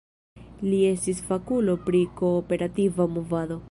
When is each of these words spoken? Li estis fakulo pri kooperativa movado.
Li 0.67 0.79
estis 0.93 1.21
fakulo 1.29 1.77
pri 1.91 2.03
kooperativa 2.23 3.13
movado. 3.19 3.59